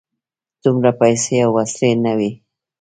[0.63, 2.31] دومره پیسې او وسلې نه وې.